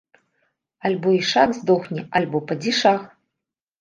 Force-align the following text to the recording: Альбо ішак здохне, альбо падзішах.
Альбо 0.87 1.13
ішак 1.17 1.53
здохне, 1.59 2.07
альбо 2.21 2.37
падзішах. 2.53 3.01